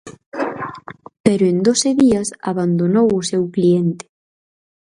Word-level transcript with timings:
Pero 1.25 1.43
en 1.51 1.57
doce 1.67 1.89
días 2.03 2.27
abandonou 2.51 3.07
o 3.19 3.25
seu 3.29 3.43
cliente. 3.55 4.05